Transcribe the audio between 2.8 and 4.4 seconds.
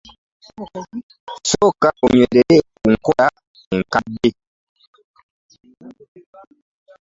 nkola enkadde.